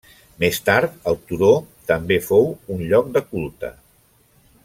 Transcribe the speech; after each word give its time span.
Més 0.43 0.59
tard, 0.69 0.95
el 1.11 1.19
turó 1.31 1.49
també 1.91 2.17
fou 2.29 2.49
un 2.77 2.81
lloc 2.93 3.13
de 3.19 3.25
culte. 3.35 3.73